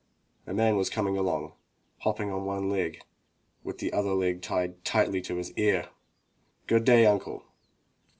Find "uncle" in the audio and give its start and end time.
7.05-7.43